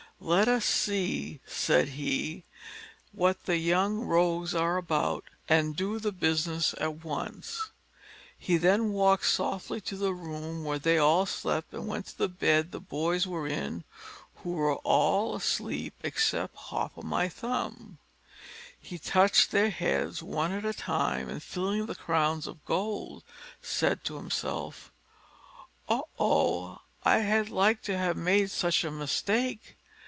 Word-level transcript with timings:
"Let 0.23 0.47
us 0.47 0.65
see," 0.65 1.39
said 1.47 1.89
he, 1.97 2.43
"what 3.11 3.45
the 3.47 3.57
young 3.57 4.01
rogues 4.01 4.53
are 4.53 4.77
about, 4.77 5.23
and 5.49 5.75
do 5.75 5.97
the 5.97 6.11
business 6.11 6.75
at 6.79 7.03
once!" 7.03 7.71
He 8.37 8.57
then 8.57 8.91
walked 8.91 9.25
softly 9.25 9.81
to 9.81 9.97
the 9.97 10.13
room 10.13 10.63
where 10.63 10.77
they 10.77 10.99
all 10.99 11.25
slept, 11.25 11.73
and 11.73 11.87
went 11.87 12.05
up 12.05 12.11
to 12.11 12.17
the 12.19 12.29
bed 12.29 12.71
the 12.71 12.79
boys 12.79 13.25
were 13.25 13.47
in, 13.47 13.83
who 14.35 14.51
were 14.51 14.75
all 14.75 15.35
asleep 15.35 15.95
except 16.03 16.55
Hop 16.55 16.99
o' 16.99 17.01
my 17.01 17.27
thumb. 17.27 17.97
He 18.79 18.99
touched 18.99 19.49
their 19.49 19.71
heads 19.71 20.21
one 20.21 20.51
at 20.51 20.65
a 20.65 20.71
time, 20.73 21.29
and 21.29 21.41
feeling 21.41 21.87
the 21.87 21.95
crowns 21.95 22.45
of 22.45 22.63
gold, 22.65 23.23
said 23.63 24.03
to 24.03 24.17
himself, 24.17 24.91
"Oh, 25.89 26.07
oh! 26.19 26.81
I 27.03 27.19
had 27.21 27.49
like 27.49 27.81
to 27.83 27.97
have 27.97 28.15
made 28.17 28.51
such 28.51 28.83
a 28.83 28.91
mistake. 28.91 29.77